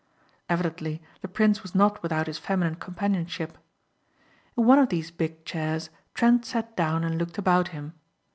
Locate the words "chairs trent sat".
5.45-6.75